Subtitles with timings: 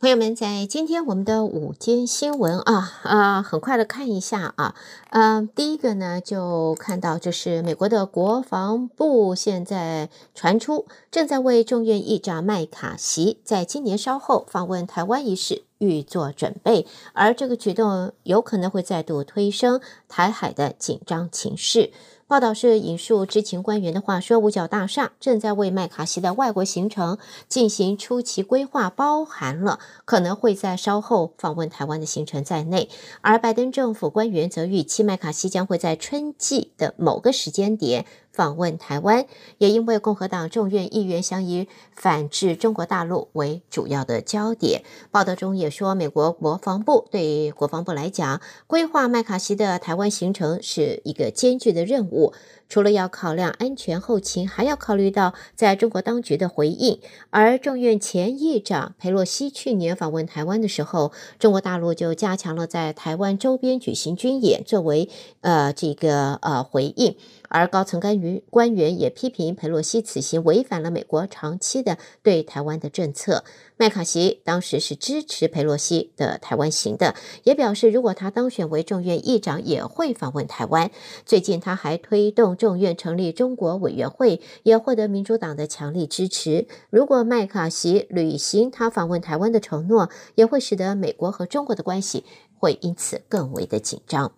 [0.00, 4.74] 朋友们，在今天我们的午间新闻啊啊，很快的看一下啊，
[5.10, 21.90] 嗯，第一个呢，就看到就是美国的国防部现在传出正在为众院议长麦卡锡在今年稍后访问台湾一事预做准备，而这个举动有可能会再度推升台海的紧张情势。
[22.30, 32.88] 报道是引述知情官员的话说，五角大厦正在为麦卡锡的外国行程进行初期规划，包含了可能会在稍后访问台湾的行程在内。
[33.20, 38.06] 而拜登政府官员则预期麦卡锡将会在春季的某个时间点。
[38.32, 39.26] 访问台湾，
[39.58, 44.82] 也因为共和党众院议员想以反制中国大陆为主要的焦点。
[45.10, 52.32] 报道中也说，美国国防部对国防部来讲，规划麦卡锡的台湾行程是一个艰巨的任务。
[52.70, 57.00] 除了要考量安全后勤，还要考虑到在中国当局的回应。
[57.28, 65.10] 而众院前议长裴洛西去年访问台湾的时候，中国大陆就加强了在台湾周边举行军演，作为
[65.42, 67.16] 呃这个呃回应。
[67.52, 73.42] 而高层干员官员也批评裴洛西此行违反了美国长期的对台湾的政策。
[73.76, 80.92] 麦卡锡当时是支持裴洛西的台湾行的，也表示如果他当选为众院议长，也会访问台湾。
[81.26, 86.68] 最近他还推动众院成立中国委员会，也获得民主党的强力支持。
[86.90, 92.24] 如果麦卡锡履行他访问台湾的承诺，也会使得美国和中国的关系
[92.58, 94.32] 会因此更为的紧张。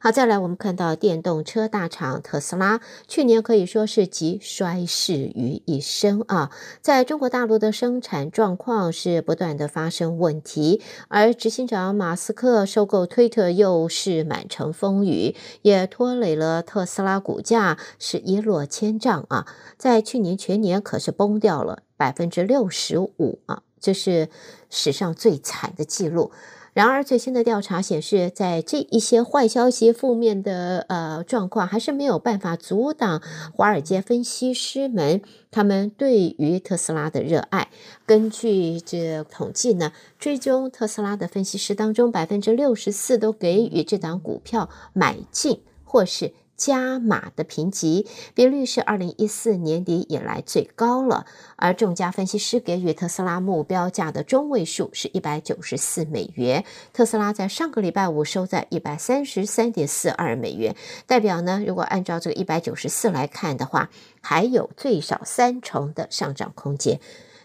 [0.00, 24.28] 好，再来，我们看到电动车大厂特斯拉去年可以说是集衰事于一身啊，在中国大陆的生产状况是不断的发生问题，而执行长马斯克收购推特又是满城风雨，也拖累了特斯拉股价是一落千丈啊，在去年全年可是崩掉了百分之六十五啊，这是
[24.70, 26.30] 史上最惨的记录。
[26.78, 33.20] 然而，最新的调查显示，在这一些坏消息、负面的呃状况，还是没有办法阻挡
[33.52, 37.66] 华尔街分析师们他们对于特斯拉的热爱。
[38.06, 46.32] 根据这统计呢，追踪特斯拉的分析师当中，百分之六十四都给予这档股票买进或是。
[46.58, 51.24] 加码的评级比率是二零一四年底以来最高了，
[51.56, 56.64] 而众家分析师给予特斯拉目标价的中位数是一百九十四美元。
[56.92, 60.74] 特斯拉在上个礼拜五收在一百三十三点四二美元，
[61.06, 63.88] 代表呢，如果按照这个一百九十四来看的话，
[64.20, 67.00] 还有最少三成的上涨空间。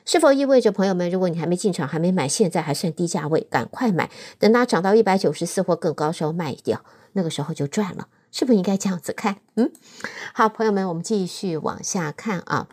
[0.05, 4.09] 是否意味着朋友们，如果你还没进场、还没买，现在还算低价位，赶快买，
[4.39, 8.07] 等它涨到一百九十四或更高时候卖掉，那个时候就赚了。
[8.33, 9.37] 是不是应该这样子看？
[9.55, 9.71] 嗯，
[10.33, 12.67] 好，朋友们，我们继续往下看啊。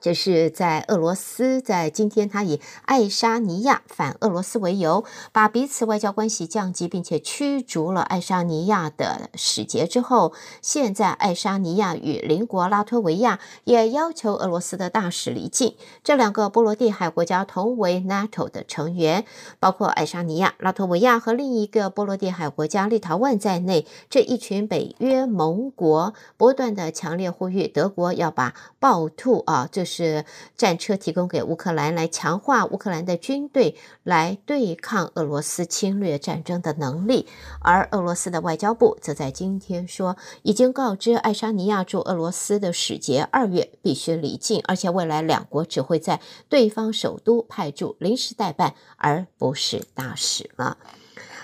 [0.00, 10.32] 就是在俄罗斯，在今天，他以爱沙尼亚反俄罗斯为由，把彼此外交关系降级，并且驱逐了爱沙尼亚的使节之后，
[10.62, 15.74] 现在爱沙尼亚与邻国拉脱维亚也要求俄罗斯的大使离境。
[16.04, 19.24] 这两个波罗的海国家同为 NATO 的成员，
[19.58, 29.87] 包括爱沙尼亚、拉脱维亚和另一个波罗的海国家立陶宛在内，这一群北约盟国不断的强烈呼吁德国要把暴兔啊，这。
[29.88, 30.26] 是
[30.56, 37.26] 战车提供给乌克兰，来强化乌克兰的军队，来对抗俄罗斯侵略战争的能力。
[37.60, 46.20] 而俄罗斯的外交部则在今天说，已经告知爱沙尼亚驻俄罗斯的使节，二月必须离境，而且未来两国只会在
[46.50, 50.76] 对方首都派驻临时代办，而不是大使了。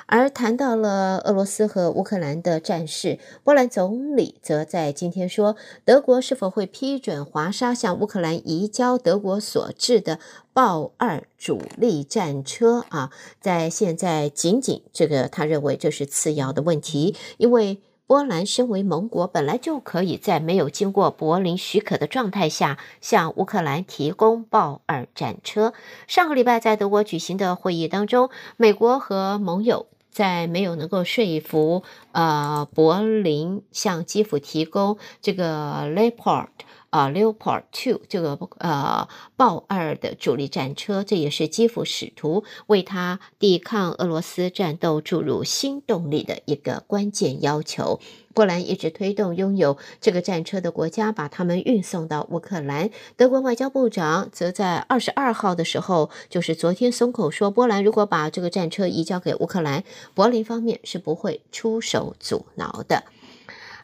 [0.06, 10.18] 而谈到了俄罗斯和乌克兰的战事，波兰总理则在今天说，德国是否会批准华沙向乌克兰移交德国所制的
[10.52, 13.10] 豹二主力战车啊？
[13.40, 25.72] 在现在仅仅这个，他认为这是次要的问题，因为波兰身为盟国，本来就可以在没有经过柏林许可的状态下向乌克兰提供豹二战车。
[26.06, 28.28] 上个礼拜在德国举行的会议当中，
[28.58, 29.86] 美国和盟友。
[30.14, 31.82] 在没有能够说服
[32.12, 36.46] 呃柏林向基辅提供这个 Leopard
[36.94, 47.98] 啊 Leopard Two 这个呃豹二的主力战车，这也是基辅使徒为他抵抗俄罗斯战斗注入新动力的一个关键要求。
[48.32, 52.90] 波兰一直推动拥有这个战车的国家把他们运送到乌克兰。
[53.16, 59.82] 德国外交部长则在二十二号的时候，就是昨天松口说，波兰如果把这个战车移交给乌克兰，
[60.14, 63.02] 柏林方面是不会出手阻挠的。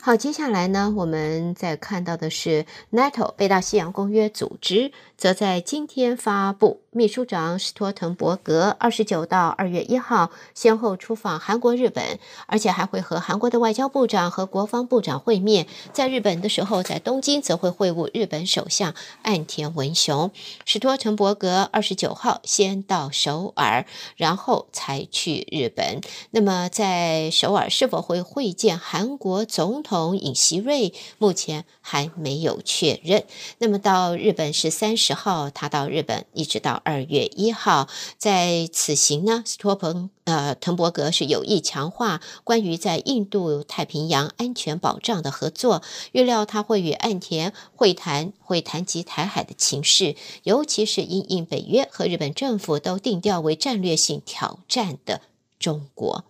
[0.02, 15.66] 好，接下来呢，我们再看到的是 NATO 北大西洋公约组织，则在今天发布，秘书长史托滕伯格二十九到二月一号先后出访韩国、日本，而且还会和韩国的外交部长和国防部长会面。
[15.92, 20.30] 在日本的时候，在东京则会会晤日本首相岸田文雄。
[20.64, 23.84] 史托滕伯格二十九号先到首尔，
[24.16, 26.00] 然后才去日本。
[26.30, 29.89] 那么在首尔是否会会见韩国总统？
[29.90, 33.24] 同尹锡瑞目前还没有确认。
[33.58, 45.82] 那么到日本是三十号，他到日本一直到二月一号，在此行呢，斯托彭呃滕伯格是有意强化关于在印度太平洋安全保障的合作。
[46.12, 50.14] 预料他会与岸田会谈，会谈及台海的情势，
[50.44, 55.22] 尤其是因应北约和日本政府都定调为战略性挑战的
[55.58, 56.24] 中国。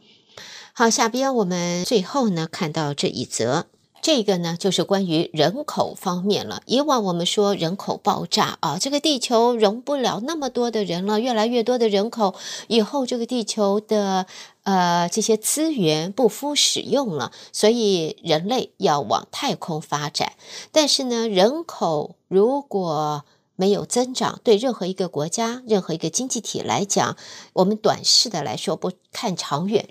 [0.80, 3.66] 好，下边我们最后呢看到这一则，
[4.00, 6.62] 这个呢就是关于人口方面了。
[6.64, 12.34] 以往我们说人口爆炸啊，这个地球容不了那么多的人了，越来越多的人口，
[12.68, 14.24] 以后这个地球的
[14.62, 20.32] 呃这些资源不敷使用了，所以人类要往太空发展。
[20.72, 23.26] 但是呢，人口如果
[23.60, 27.18] 没有增长，对任何一个国家、任何一个经济体来讲，
[27.52, 29.86] 我们短视的来说，不看长远，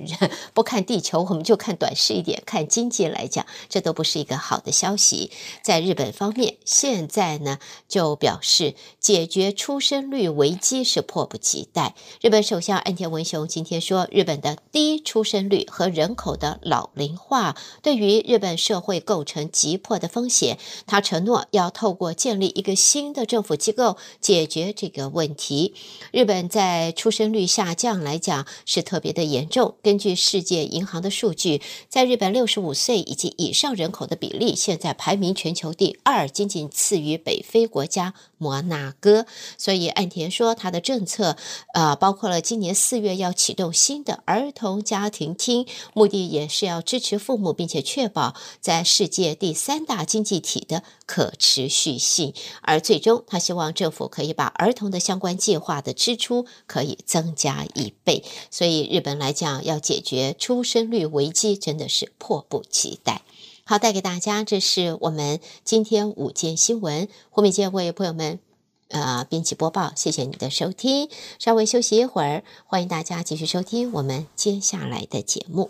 [0.55, 5.29] 不看地球，我们就看短视一点，看经济来讲，这都不是一个好的消息。
[5.61, 11.93] 在日本方面，现在呢就表示解决出生率危机是迫不及待。
[12.21, 20.57] 日本首相岸田文雄今天说，日本的低出生率和人口的老龄化对于日本社会构成急迫的风险。
[20.87, 23.58] 他承诺要透过建立一个新的政府。
[23.59, 25.75] 机构解决这个问题。
[26.11, 29.75] 日本在出生率下降来讲是特别的严重。
[29.83, 39.27] 根据世界银行的数据，在日本六十五岁以及以上人口的比例现在排名全球第二，仅仅次于北非国家摩纳哥。
[39.57, 41.37] 所以岸田说，他的政策
[41.75, 52.33] 呃，包括了今年四月要启动新的儿童家庭厅，目的也是要支持父母，并且确保在世界第三大经济体的可持续性。
[52.61, 53.37] 而最终他。
[53.49, 63.23] 希望政府可以把儿童的相关计划的支出可以增加一倍，所以日本来讲要解决出生率危机真的是迫不及待。
[63.69, 67.07] 好，带给大家，这是我们今天午间新闻。
[67.29, 68.39] 胡美健为朋友们
[68.87, 71.07] 呃编辑播报，谢谢你的收听。
[71.37, 75.69] 稍微休息一会儿，欢迎大家继续收听我们接下来的节目。